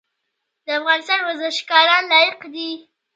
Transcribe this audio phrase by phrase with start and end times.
[0.65, 2.69] د افغانستان ورزشکاران لایق دي